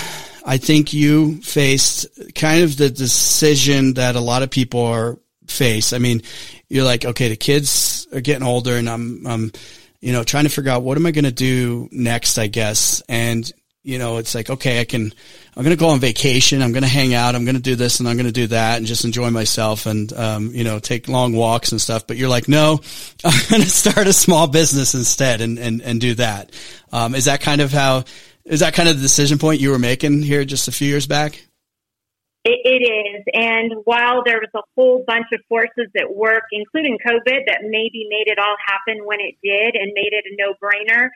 [0.45, 5.93] I think you faced kind of the decision that a lot of people are face.
[5.93, 6.23] I mean,
[6.69, 9.53] you're like, okay, the kids are getting older and I'm, I'm,
[10.01, 13.03] you know, trying to figure out what am I going to do next, I guess.
[13.09, 13.51] And
[13.89, 15.15] you know, it's like, okay, I can,
[15.57, 16.61] I'm going to go on vacation.
[16.61, 17.35] I'm going to hang out.
[17.35, 19.87] I'm going to do this and I'm going to do that and just enjoy myself
[19.87, 22.07] and, um, you know, take long walks and stuff.
[22.07, 22.81] But you're like, no,
[23.25, 26.53] I'm going to start a small business instead and, and, and do that.
[26.93, 28.05] Um, is that kind of how,
[28.45, 31.07] is that kind of the decision point you were making here just a few years
[31.07, 31.43] back?
[32.45, 33.25] It, it is.
[33.35, 38.07] And while there was a whole bunch of forces at work, including COVID, that maybe
[38.09, 41.09] made it all happen when it did and made it a no brainer,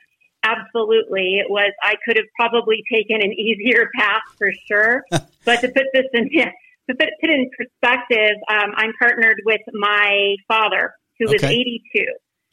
[0.42, 1.38] absolutely.
[1.38, 5.04] It was, I could have probably taken an easier path for sure.
[5.44, 9.62] but to put this in, to put, put it in perspective, um, I'm partnered with
[9.72, 11.36] my father, who okay.
[11.36, 12.06] is 82.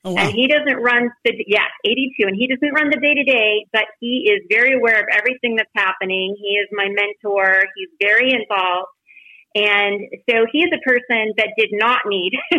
[0.05, 0.21] Oh, wow.
[0.21, 3.65] And he doesn't run the, yeah, 82, and he doesn't run the day to day,
[3.73, 6.35] but he is very aware of everything that's happening.
[6.39, 7.63] He is my mentor.
[7.75, 8.87] He's very involved.
[9.55, 12.33] And so he is a person that did not need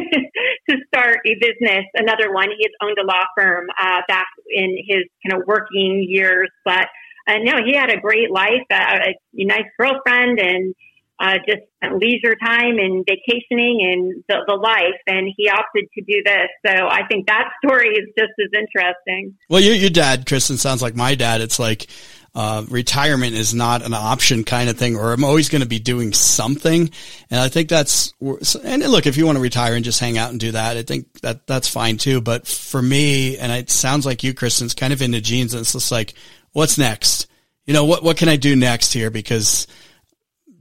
[0.68, 2.48] to start a business, another one.
[2.50, 6.88] He has owned a law firm uh, back in his kind of working years, but
[7.28, 10.74] uh, no, he had a great life, uh, a, a nice girlfriend, and
[11.20, 15.00] uh, just leisure time and vacationing and the, the life.
[15.06, 16.48] And he opted to do this.
[16.66, 19.36] So I think that story is just as interesting.
[19.48, 21.40] Well, your, your dad, Kristin, sounds like my dad.
[21.42, 21.88] It's like,
[22.32, 25.80] uh, retirement is not an option kind of thing, or I'm always going to be
[25.80, 26.88] doing something.
[27.28, 30.30] And I think that's, and look, if you want to retire and just hang out
[30.30, 32.20] and do that, I think that that's fine too.
[32.20, 35.54] But for me, and it sounds like you, Kristin, it's kind of in the genes.
[35.54, 36.14] And it's just like,
[36.52, 37.26] what's next?
[37.66, 39.10] You know, what, what can I do next here?
[39.10, 39.66] Because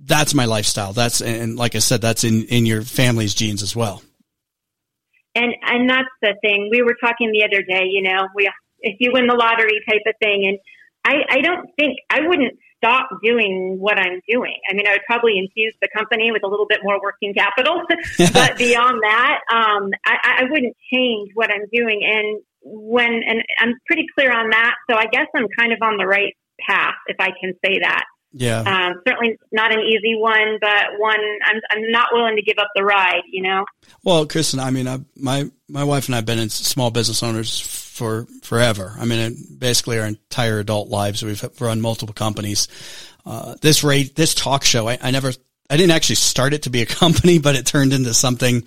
[0.04, 0.94] that's my lifestyle.
[0.94, 4.02] That's, and like I said, that's in, in your family's genes as well.
[5.36, 6.70] And, and that's the thing.
[6.72, 10.02] We were talking the other day, you know, we, if you win the lottery type
[10.08, 10.58] of thing and,
[11.06, 14.56] I, I don't think I wouldn't stop doing what I'm doing.
[14.70, 17.84] I mean, I would probably infuse the company with a little bit more working capital,
[18.34, 22.02] but beyond that, um, I, I wouldn't change what I'm doing.
[22.04, 24.76] And when, and I'm pretty clear on that.
[24.90, 26.36] So I guess I'm kind of on the right
[26.68, 28.04] path, if I can say that.
[28.32, 28.60] Yeah.
[28.60, 32.70] Um, certainly not an easy one, but one I'm I'm not willing to give up
[32.76, 33.24] the ride.
[33.32, 33.66] You know.
[34.04, 37.60] Well, Kristin, I mean, I, my my wife and I've been in small business owners
[37.60, 38.96] for forever.
[38.98, 42.68] I mean, basically our entire adult lives, we've run multiple companies.
[43.26, 45.34] Uh, this rate, this talk show, I, I, never,
[45.70, 48.64] I didn't actually start it to be a company, but it turned into something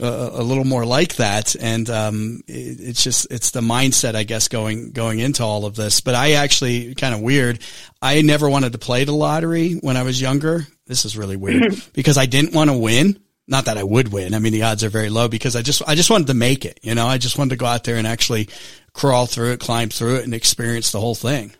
[0.00, 1.54] uh, a little more like that.
[1.54, 5.76] And, um, it, it's just, it's the mindset, I guess, going, going into all of
[5.76, 6.00] this.
[6.00, 7.60] But I actually kind of weird.
[8.00, 10.66] I never wanted to play the lottery when I was younger.
[10.86, 14.32] This is really weird because I didn't want to win not that I would win.
[14.32, 16.64] I mean, the odds are very low because I just, I just wanted to make
[16.64, 18.48] it, you know, I just wanted to go out there and actually
[18.92, 21.52] crawl through it, climb through it and experience the whole thing.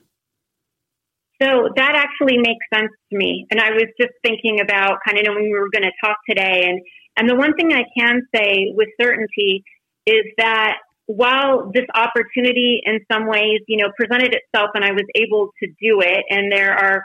[1.43, 3.47] So that actually makes sense to me.
[3.51, 6.67] And I was just thinking about kind of knowing we were going to talk today.
[6.69, 6.81] And,
[7.17, 9.65] and the one thing I can say with certainty
[10.07, 10.75] is that
[11.07, 15.67] while this opportunity in some ways, you know, presented itself and I was able to
[15.81, 17.03] do it, and there are,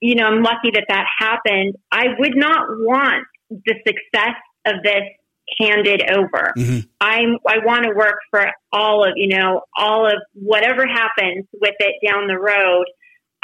[0.00, 5.02] you know, I'm lucky that that happened, I would not want the success of this
[5.58, 6.52] handed over.
[6.56, 6.80] Mm-hmm.
[7.00, 11.74] I'm I want to work for all of you know all of whatever happens with
[11.78, 12.86] it down the road.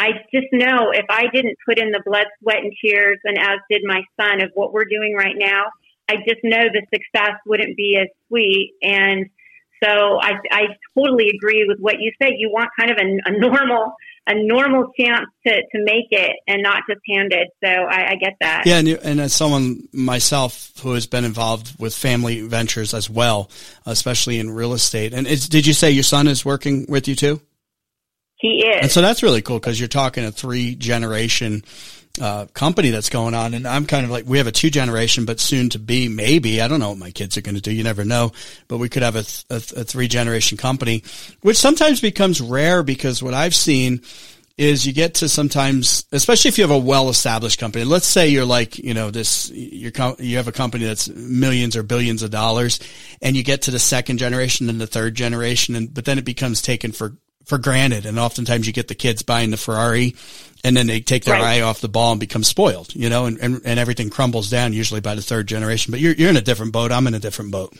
[0.00, 3.58] I just know if I didn't put in the blood, sweat, and tears, and as
[3.70, 5.64] did my son of what we're doing right now,
[6.08, 8.72] I just know the success wouldn't be as sweet.
[8.82, 9.26] And
[9.84, 10.62] so I, I
[10.98, 12.32] totally agree with what you said.
[12.38, 13.92] You want kind of a, a normal
[14.26, 17.48] a normal chance to, to make it and not just handed.
[17.64, 18.64] So I, I get that.
[18.66, 18.78] Yeah.
[18.78, 23.50] And, you, and as someone myself who has been involved with family ventures as well,
[23.86, 25.14] especially in real estate.
[25.14, 27.40] And did you say your son is working with you too?
[28.40, 28.82] He is.
[28.82, 31.62] And so that's really cool because you're talking a three generation
[32.20, 33.52] uh, company that's going on.
[33.52, 36.60] And I'm kind of like, we have a two generation, but soon to be maybe,
[36.62, 37.70] I don't know what my kids are going to do.
[37.70, 38.32] You never know,
[38.66, 41.04] but we could have a, th- a, a three generation company,
[41.42, 44.00] which sometimes becomes rare because what I've seen
[44.56, 47.84] is you get to sometimes, especially if you have a well-established company.
[47.84, 51.82] Let's say you're like, you know, this, you're, you have a company that's millions or
[51.82, 52.80] billions of dollars
[53.22, 56.24] and you get to the second generation and the third generation and, but then it
[56.24, 58.06] becomes taken for, for granted.
[58.06, 60.14] And oftentimes you get the kids buying the Ferrari
[60.62, 61.58] and then they take their right.
[61.58, 64.72] eye off the ball and become spoiled, you know, and, and, and everything crumbles down
[64.72, 65.90] usually by the third generation.
[65.90, 66.92] But you're, you're in a different boat.
[66.92, 67.74] I'm in a different boat.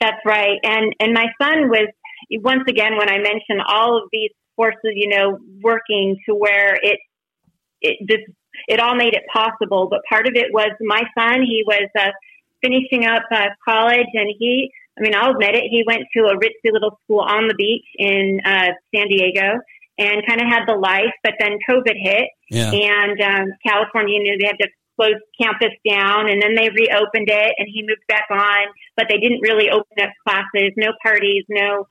[0.00, 0.58] That's right.
[0.62, 1.88] And, and my son was,
[2.30, 6.98] once again, when I mentioned all of these forces, you know, working to where it,
[7.80, 8.20] it, this,
[8.68, 9.88] it all made it possible.
[9.90, 12.10] But part of it was my son, he was, uh,
[12.60, 16.36] finishing up uh, college and he, I mean, I'll admit it, he went to a
[16.36, 19.60] ritzy little school on the beach in uh, San Diego
[19.98, 22.70] and kind of had the life, but then COVID hit, yeah.
[22.70, 27.54] and um, California knew they had to close campus down, and then they reopened it,
[27.58, 31.86] and he moved back on, but they didn't really open up classes, no parties, no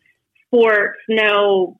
[0.45, 1.77] sports, no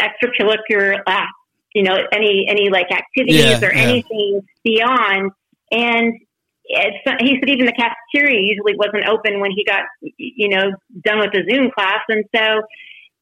[0.00, 1.26] extracurricular, uh,
[1.74, 3.82] you know, any any like activities Yeah, or yeah.
[3.82, 5.32] anything beyond.
[5.70, 6.20] And
[6.64, 10.72] it's, he said even the cafeteria usually wasn't open when he got you know
[11.04, 12.62] done with the Zoom class, and so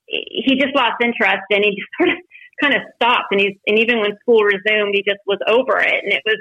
[0.06, 2.16] he just lost interest and he just sort of
[2.62, 3.32] kind of stopped.
[3.32, 6.04] And he's and even when school resumed, he just was over it.
[6.04, 6.38] And it was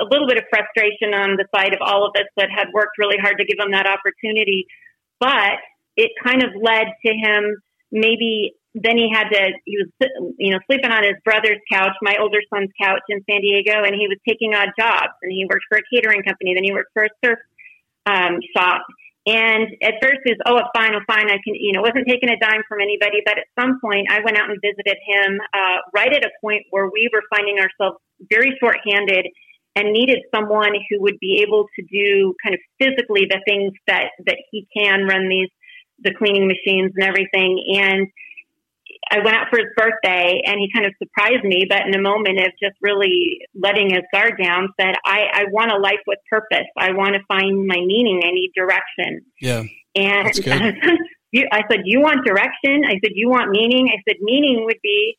[0.00, 2.96] a little bit of frustration on the side of all of us that had worked
[2.98, 4.66] really hard to give him that opportunity,
[5.18, 5.60] but
[5.96, 7.60] it kind of led to him
[7.92, 9.90] maybe then he had to he was
[10.38, 13.94] you know sleeping on his brother's couch my older son's couch in san diego and
[13.94, 15.14] he was taking odd jobs.
[15.22, 17.38] And he worked for a catering company then he worked for a surf
[18.06, 18.82] um, shop.
[19.26, 22.30] And at first it was oh fine oh fine i can you know wasn't taking
[22.30, 23.22] a dime from anybody.
[23.24, 26.62] But at some point i went out and visited him uh, right at a point
[26.70, 27.98] where we were finding ourselves
[28.30, 29.26] very short-handed
[29.76, 34.10] and needed someone who would be able to do kind of physically the things that
[34.26, 35.48] that he can run these
[36.02, 37.62] the cleaning machines and everything.
[37.76, 38.08] And
[39.10, 42.00] I went out for his birthday and he kind of surprised me, but in a
[42.00, 46.18] moment of just really letting his guard down, said, I, I want a life with
[46.30, 46.66] purpose.
[46.78, 48.22] I want to find my meaning.
[48.24, 49.26] I need direction.
[49.40, 49.64] Yeah.
[49.96, 50.74] And That's good.
[51.32, 52.84] you, I said, You want direction?
[52.86, 53.88] I said, You want meaning?
[53.92, 55.16] I said, Meaning would be,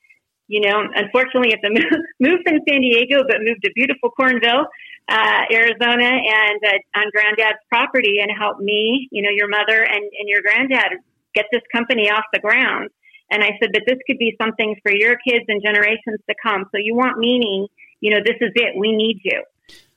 [0.47, 4.67] you know, unfortunately, it's a move, move from San Diego, but moved to beautiful Cornville,
[5.10, 10.04] uh, Arizona, and uh, on granddad's property and help me, you know, your mother and,
[10.04, 10.99] and your granddad
[11.36, 12.89] get this company off the ground.
[13.32, 16.65] And I said, but this could be something for your kids and generations to come.
[16.72, 17.67] So you want meaning,
[18.02, 18.78] you know, this is it.
[18.78, 19.41] We need you.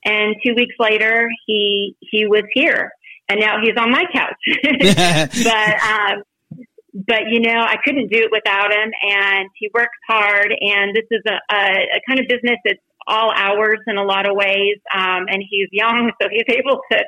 [0.04, 2.92] And two weeks later, he, he was here
[3.28, 4.38] and now he's on my couch.
[5.44, 6.22] but, um,
[6.94, 11.06] but you know, I couldn't do it without him and he works hard and this
[11.10, 11.62] is a, a,
[11.96, 14.78] a kind of business that's all hours in a lot of ways.
[14.94, 17.04] Um, and he's young, so he's able to,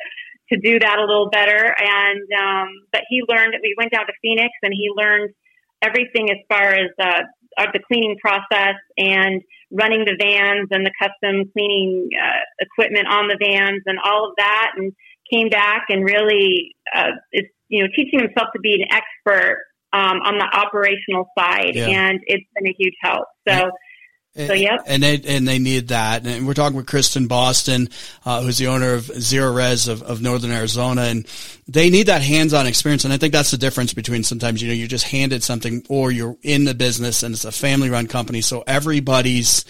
[0.52, 1.74] to do that a little better.
[1.78, 5.30] And, um, but he learned, we went down to Phoenix and he learned
[5.86, 7.22] everything as far as uh,
[7.72, 13.38] the cleaning process and running the vans and the custom cleaning uh, equipment on the
[13.40, 14.92] vans and all of that, and
[15.32, 19.58] came back and really uh, is you know teaching himself to be an expert
[19.92, 21.88] um, on the operational side, Yeah.
[21.88, 23.26] and it's been a huge help.
[23.48, 23.70] So.
[24.36, 24.82] So, yep.
[24.86, 26.26] And they and they need that.
[26.26, 27.88] And we're talking with Kristin Boston,
[28.26, 31.26] uh, who's the owner of Zerorez of, of Northern Arizona, and
[31.66, 33.04] they need that hands-on experience.
[33.04, 36.12] And I think that's the difference between sometimes you know you're just handed something, or
[36.12, 39.64] you're in the business and it's a family-run company, so everybody's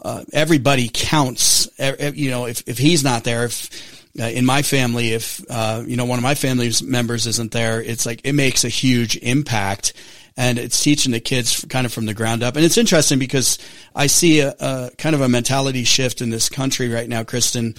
[0.00, 1.68] uh, everybody counts.
[1.78, 5.96] You know, if if he's not there, if uh, in my family, if uh, you
[5.96, 9.92] know one of my family members isn't there, it's like it makes a huge impact
[10.38, 12.54] and it's teaching the kids kind of from the ground up.
[12.54, 13.58] And it's interesting because
[13.94, 17.76] I see a, a kind of a mentality shift in this country right now, Kristin,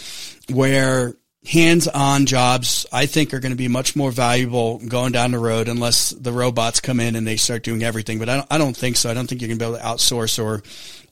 [0.53, 1.15] where
[1.47, 5.69] hands-on jobs I think are going to be much more valuable going down the road
[5.69, 8.19] unless the robots come in and they start doing everything.
[8.19, 9.09] But I don't, I don't think so.
[9.09, 10.61] I don't think you're going to be able to outsource or,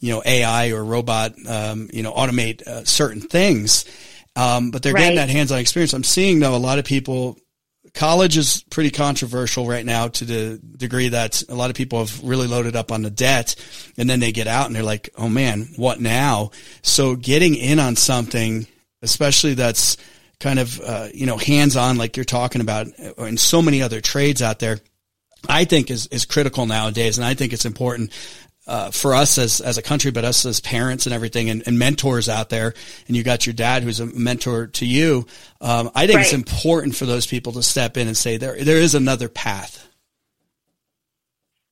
[0.01, 3.85] you know, AI or robot, um, you know, automate uh, certain things.
[4.35, 5.93] Um, but they're getting that hands-on experience.
[5.93, 7.39] I'm seeing though a lot of people
[7.93, 12.23] college is pretty controversial right now to the degree that a lot of people have
[12.23, 13.55] really loaded up on the debt
[13.97, 16.51] and then they get out and they're like, oh man, what now?
[16.81, 18.67] So getting in on something,
[19.01, 19.97] especially that's
[20.39, 24.01] kind of, uh, you know, hands on, like you're talking about and so many other
[24.01, 24.79] trades out there,
[25.47, 27.17] I think is, is critical nowadays.
[27.17, 28.11] And I think it's important.
[28.67, 31.79] Uh, for us as, as a country, but us as parents and everything and, and
[31.79, 32.73] mentors out there,
[33.07, 35.25] and you got your dad who's a mentor to you.
[35.61, 38.75] Um, I think it's important for those people to step in and say there there
[38.75, 39.87] is another path.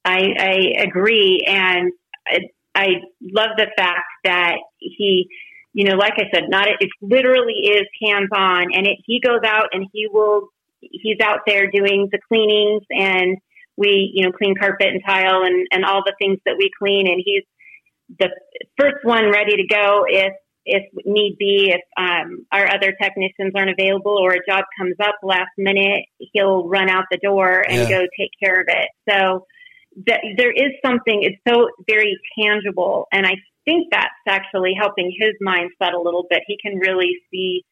[0.05, 1.91] I, I agree, and
[2.25, 2.37] I,
[2.73, 2.87] I
[3.21, 5.27] love the fact that he,
[5.73, 9.41] you know, like I said, not it literally is hands on, and it, he goes
[9.43, 10.47] out and he will,
[10.79, 13.37] he's out there doing the cleanings, and
[13.77, 17.07] we, you know, clean carpet and tile and and all the things that we clean,
[17.07, 17.43] and he's
[18.19, 18.29] the
[18.79, 20.33] first one ready to go if
[20.67, 25.13] if need be, if um, our other technicians aren't available or a job comes up
[25.21, 27.99] last minute, he'll run out the door and Yeah.
[27.99, 28.89] go take care of it.
[29.07, 29.45] So
[30.07, 35.33] that there is something it's so very tangible and i think that's actually helping his
[35.41, 37.63] mindset a little bit he can really see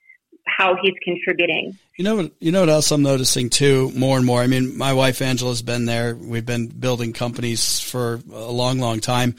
[0.46, 4.26] how he's contributing You know, what- you know what else I'm noticing too, more and
[4.26, 4.42] more.
[4.42, 6.16] I mean, my wife Angela's been there.
[6.16, 9.36] We've been building companies for a long, long time.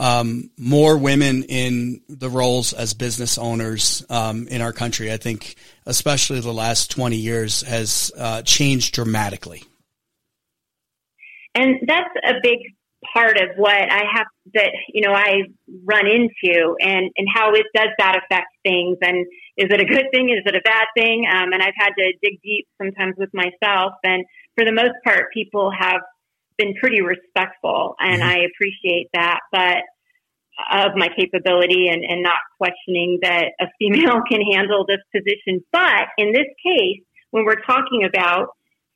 [0.00, 5.12] Um, more women in the roles as business owners um, in our country.
[5.12, 5.54] I think,
[5.86, 9.62] especially the last 20 years, has uh, changed dramatically.
[11.54, 12.58] and that's a big
[13.12, 15.42] part of what i have that you know i
[15.84, 20.06] run into and and how it does that affect things and is it a good
[20.12, 23.30] thing is it a bad thing um, and i've had to dig deep sometimes with
[23.32, 24.24] myself and
[24.56, 26.00] for the most part people have
[26.56, 28.30] been pretty respectful, and mm-hmm.
[28.30, 29.40] I appreciate that.
[29.52, 29.78] But
[30.70, 35.64] of my capability and, and not questioning that a female can handle this position.
[35.72, 37.02] But in this case,
[37.32, 38.50] when we're talking about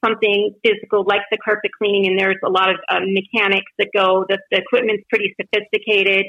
[0.04, 4.24] something physical like the carpet cleaning, and there's a lot of um, mechanics that go,
[4.28, 6.26] the, the equipment's pretty sophisticated.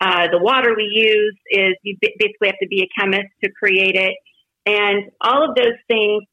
[0.00, 3.94] Uh, the water we use is you basically have to be a chemist to create
[3.94, 4.14] it.
[4.66, 6.24] And all of those things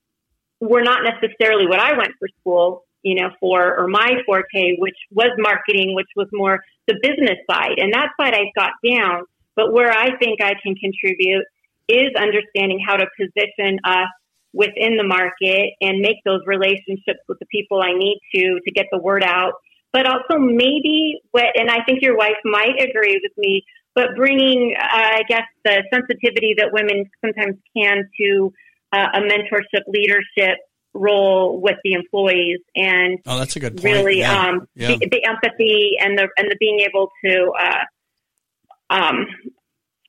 [0.59, 4.97] were not necessarily what I went for school, you know, for, or my forte, which
[5.11, 7.77] was marketing, which was more the business side.
[7.77, 9.23] And that side I got down.
[9.55, 11.45] But where I think I can contribute
[11.87, 14.07] is understanding how to position us
[14.53, 18.87] within the market and make those relationships with the people I need to to get
[18.91, 19.53] the word out.
[19.91, 23.63] But also maybe what, and I think your wife might agree with me,
[23.95, 28.53] but bringing, uh, I guess, the sensitivity that women sometimes can to
[28.93, 30.59] uh, a mentorship leadership
[30.93, 33.83] role with the employees and oh that's a good point.
[33.83, 34.47] really yeah.
[34.47, 34.87] um yeah.
[34.87, 37.83] The, the, empathy and the and the being able to uh
[38.89, 39.27] um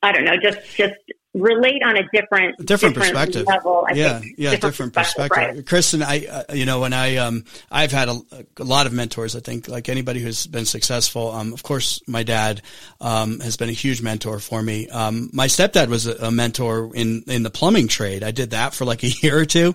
[0.02, 0.96] i don't know just just
[1.34, 3.84] relate on a different different, different perspective level.
[3.88, 4.34] I yeah, think.
[4.36, 5.28] yeah, different, different perspective.
[5.28, 5.56] perspective.
[5.56, 5.64] Right.
[5.64, 8.20] Kristin, I uh, you know when I um I've had a,
[8.58, 9.36] a, lot of mentors.
[9.36, 11.30] I think like anybody who's been successful.
[11.30, 12.62] Um, of course, my dad
[13.00, 14.88] um has been a huge mentor for me.
[14.88, 18.24] Um, my stepdad was a, a mentor in in the plumbing trade.
[18.24, 19.74] I did that for like a year or two,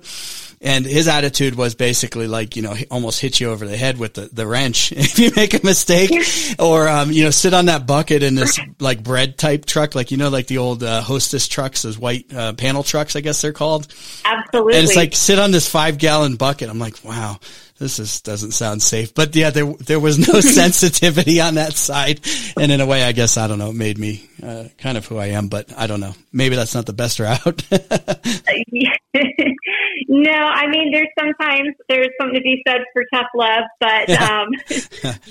[0.62, 4.16] and his attitude was basically like, you know, almost hit you over the head with
[4.16, 6.12] the, the wrench if you make a mistake
[6.60, 10.12] or, um, you know, sit on that bucket in this like bread type truck, like,
[10.12, 13.42] you know, like the old, uh, hostess trucks, those white, uh, panel trucks, I guess
[13.42, 13.88] they're called.
[14.24, 14.76] Absolutely.
[14.76, 16.70] And it's like sit on this five gallon bucket.
[16.70, 17.40] I'm like, wow,
[17.78, 19.14] this is doesn't sound safe.
[19.14, 22.22] But yeah, there there was no sensitivity on that side,
[22.58, 25.06] and in a way, I guess I don't know, it made me uh, kind of
[25.06, 25.48] who I am.
[25.48, 27.42] But I don't know, maybe that's not the best route.
[30.08, 34.48] no, I mean, there's sometimes there's something to be said for tough love, but um,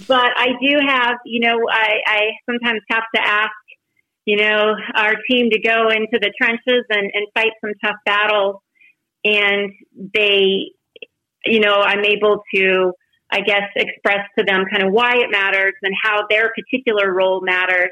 [0.06, 3.52] but I do have, you know, I, I sometimes have to ask
[4.25, 8.57] you know, our team to go into the trenches and, and fight some tough battles.
[9.25, 9.72] And
[10.14, 10.72] they
[11.45, 12.93] you know, I'm able to,
[13.31, 17.41] I guess, express to them kind of why it matters and how their particular role
[17.43, 17.91] matters.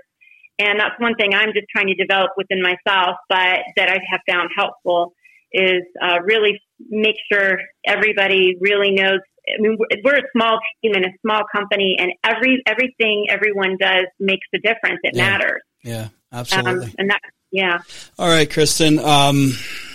[0.59, 4.21] And that's one thing I'm just trying to develop within myself, but that I have
[4.29, 5.15] found helpful
[5.53, 9.21] is uh, really make sure everybody really knows.
[9.49, 14.07] I mean, we're a small team and a small company, and every everything everyone does
[14.21, 15.01] makes a difference.
[15.03, 15.31] It yeah.
[15.31, 15.63] matters.
[15.83, 16.87] Yeah, absolutely.
[16.87, 17.21] Um, and that,
[17.51, 17.79] yeah.
[18.19, 18.99] All right, Kristin.
[19.03, 19.53] Um,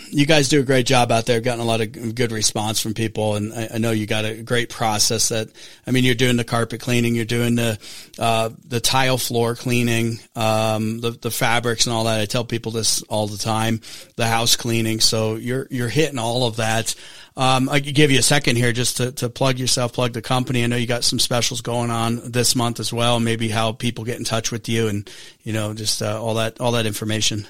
[0.09, 2.79] you guys do a great job out there, I've gotten a lot of good response
[2.79, 3.35] from people.
[3.35, 5.49] And I, I, know you got a great process that,
[5.85, 7.79] I mean, you're doing the carpet cleaning, you're doing the,
[8.17, 12.19] uh, the tile floor cleaning, um, the, the fabrics and all that.
[12.19, 13.81] I tell people this all the time,
[14.15, 14.99] the house cleaning.
[14.99, 16.95] So you're, you're hitting all of that.
[17.37, 20.23] Um, I could give you a second here just to, to plug yourself, plug the
[20.23, 20.63] company.
[20.63, 23.19] I know you got some specials going on this month as well.
[23.19, 25.09] Maybe how people get in touch with you and,
[25.43, 27.45] you know, just, uh, all that, all that information.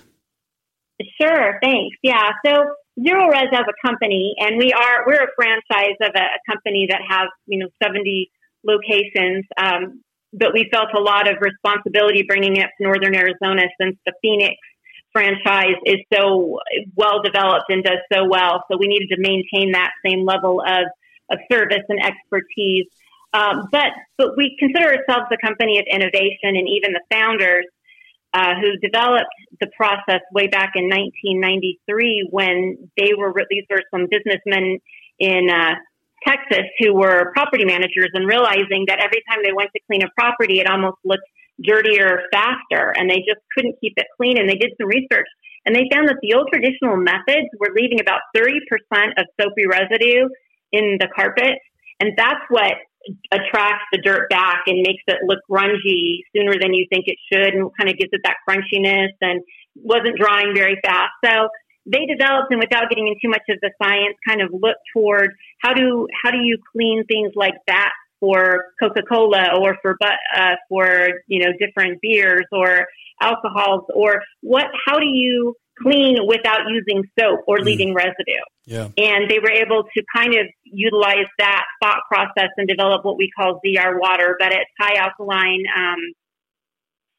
[1.21, 1.95] Sure, thanks.
[2.03, 2.51] Yeah, so
[2.99, 7.01] Zerorez as a company, and we are we're a franchise of a, a company that
[7.07, 8.31] has you know 70
[8.65, 9.45] locations.
[9.57, 10.01] Um,
[10.33, 14.55] but we felt a lot of responsibility bringing to Northern Arizona since the Phoenix
[15.17, 16.59] franchise is so
[16.95, 18.63] well developed and does so well.
[18.69, 20.85] So we needed to maintain that same level of,
[21.31, 22.85] of service and expertise.
[23.33, 27.65] Um, but but we consider ourselves a company of innovation, and even the founders
[28.33, 34.07] uh, who developed the process way back in 1993 when they were, these were some
[34.09, 34.79] businessmen
[35.19, 35.75] in uh,
[36.25, 40.09] Texas who were property managers and realizing that every time they went to clean a
[40.15, 41.27] property, it almost looked
[41.63, 44.37] dirtier faster and they just couldn't keep it clean.
[44.37, 45.27] And they did some research
[45.65, 48.63] and they found that the old traditional methods were leaving about 30%
[49.17, 50.29] of soapy residue
[50.71, 51.59] in the carpet.
[51.99, 52.73] And that's what
[53.31, 57.53] attracts the dirt back and makes it look grungy sooner than you think it should
[57.53, 59.41] and kind of gives it that crunchiness and
[59.75, 61.11] wasn't drying very fast.
[61.23, 61.49] So
[61.85, 65.31] they developed and without getting into much of the science kind of looked toward
[65.61, 71.09] how do how do you clean things like that for Coca-Cola or for uh, for
[71.27, 72.87] you know different beers or
[73.21, 77.65] alcohols or what how do you clean without using soap or mm.
[77.65, 78.41] leaving residue.
[78.65, 78.89] Yeah.
[78.97, 83.29] And they were able to kind of utilize that thought process and develop what we
[83.37, 85.99] call ZR water, but it's high alkaline um,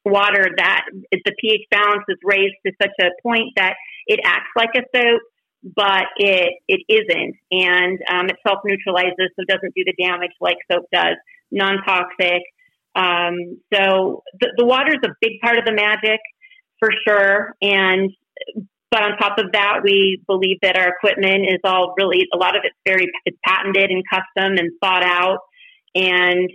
[0.04, 3.74] water that the pH balance is raised to such a point that
[4.06, 5.22] it acts like a soap,
[5.62, 10.32] but it it isn't, and um, it self neutralizes, so it doesn't do the damage
[10.40, 11.16] like soap does.
[11.50, 12.42] Non toxic.
[12.94, 16.20] Um, so the, the water is a big part of the magic
[16.78, 18.10] for sure, and
[18.90, 22.56] but on top of that, we believe that our equipment is all really, a lot
[22.56, 25.40] of it's very it's patented and custom and thought out.
[25.94, 26.48] And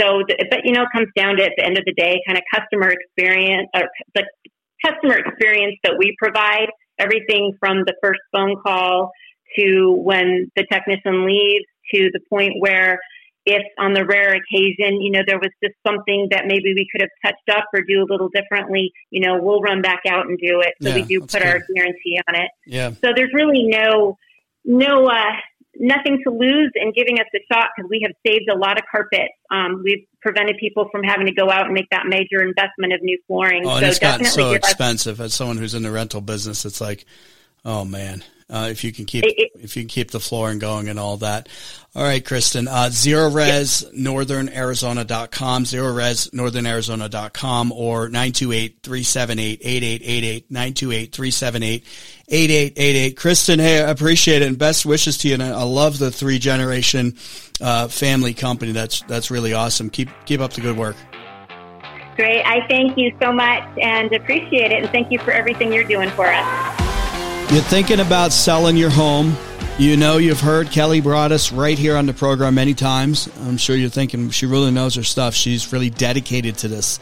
[0.00, 2.38] so, but you know, it comes down to at the end of the day, kind
[2.38, 3.82] of customer experience, or
[4.14, 4.24] the
[4.84, 6.68] customer experience that we provide.
[6.98, 9.10] Everything from the first phone call
[9.58, 11.64] to when the technician leaves
[11.94, 12.98] to the point where
[13.44, 17.00] if on the rare occasion, you know, there was just something that maybe we could
[17.00, 20.38] have touched up or do a little differently, you know, we'll run back out and
[20.38, 20.74] do it.
[20.80, 21.42] So Yeah, we do put good.
[21.42, 22.50] our guarantee on it.
[22.66, 22.90] Yeah.
[22.90, 24.16] So there's really no,
[24.64, 25.32] no, uh,
[25.78, 28.84] nothing to lose in giving us a shot because we have saved a lot of
[28.90, 29.30] carpet.
[29.50, 33.02] Um, we've prevented people from having to go out and make that major investment of
[33.02, 33.66] new flooring.
[33.66, 35.20] Oh, and so it's gotten so give us expensive.
[35.20, 37.04] As someone who's in the rental business, it's like,
[37.64, 38.22] oh man,
[38.52, 40.98] uh, if you can keep It- it- if you can keep the flooring going and
[40.98, 41.48] all that.
[41.94, 50.44] All right, Kristin, uh, zerorez northernarizona.com, zerorez northernarizona.com or 928-378-8888,
[52.28, 53.14] 928-378-8888.
[53.14, 55.34] Kristin, hey, I appreciate it and best wishes to you.
[55.34, 57.16] And I, I love the three generation,
[57.60, 58.72] uh, family company.
[58.72, 59.90] That's, that's really awesome.
[59.90, 60.96] Keep, keep up the good work.
[62.16, 62.42] great.
[62.44, 64.82] I thank you so much and appreciate it.
[64.82, 66.81] And thank you for everything you're doing for us.
[67.50, 69.36] You're thinking about selling your home.
[69.78, 73.28] You know, you've heard Kelly Broadus right here on the program many times.
[73.40, 75.34] I'm sure you're thinking she really knows her stuff.
[75.34, 76.98] She's really dedicated to this.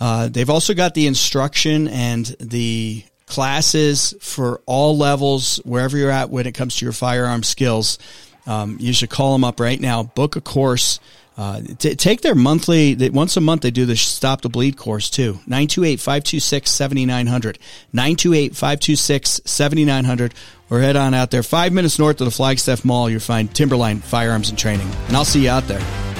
[0.00, 6.30] Uh, they've also got the instruction and the classes for all levels, wherever you're at
[6.30, 7.98] when it comes to your firearm skills.
[8.46, 10.02] Um, you should call them up right now.
[10.02, 11.00] Book a course.
[11.36, 14.76] Uh, t- take their monthly, they, once a month, they do the Stop the Bleed
[14.76, 15.34] course too.
[15.46, 17.58] 928 526 7900.
[17.92, 20.34] 928 526 7900.
[20.70, 21.42] Or head on out there.
[21.42, 24.88] Five minutes north of the Flagstaff Mall, you'll find Timberline Firearms and Training.
[25.08, 26.13] And I'll see you out there.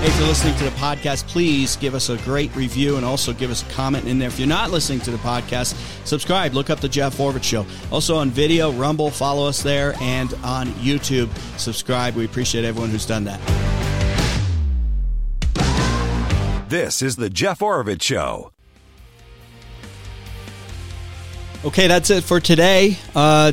[0.00, 3.34] Hey, if you're listening to the podcast, please give us a great review and also
[3.34, 4.28] give us a comment in there.
[4.28, 5.74] If you're not listening to the podcast,
[6.06, 6.54] subscribe.
[6.54, 7.66] Look up the Jeff Forward Show.
[7.92, 11.28] Also on video, Rumble, follow us there, and on YouTube,
[11.58, 12.14] subscribe.
[12.14, 13.40] We appreciate everyone who's done that.
[16.70, 18.52] This is the Jeff Oravits Show.
[21.62, 22.96] Okay, that's it for today.
[23.14, 23.52] Uh,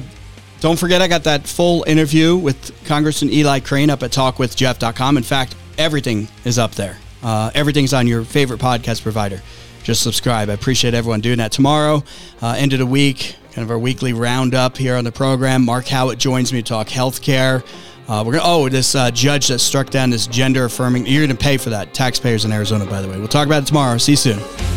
[0.61, 5.17] don't forget, I got that full interview with Congressman Eli Crane up at talkwithjeff.com.
[5.17, 6.97] In fact, everything is up there.
[7.23, 9.41] Uh, everything's on your favorite podcast provider.
[9.83, 10.49] Just subscribe.
[10.49, 11.51] I appreciate everyone doing that.
[11.51, 12.03] Tomorrow,
[12.41, 15.63] uh, end of the week, kind of our weekly roundup here on the program.
[15.63, 17.65] Mark Howitt joins me to talk healthcare.
[18.07, 18.43] Uh, we're gonna.
[18.45, 21.05] Oh, this uh, judge that struck down this gender affirming.
[21.05, 21.93] You're gonna pay for that.
[21.93, 23.17] Taxpayers in Arizona, by the way.
[23.17, 23.97] We'll talk about it tomorrow.
[23.97, 24.76] See you soon.